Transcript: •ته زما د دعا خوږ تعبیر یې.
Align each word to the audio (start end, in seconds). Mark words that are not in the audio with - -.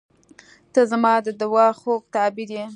•ته 0.73 0.81
زما 0.91 1.13
د 1.25 1.27
دعا 1.41 1.67
خوږ 1.79 2.01
تعبیر 2.15 2.49
یې. 2.57 2.65